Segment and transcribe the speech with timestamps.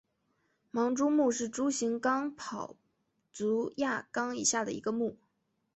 [0.71, 2.75] 盲蛛目是蛛形纲跑
[3.31, 5.15] 足亚纲以下的一个目。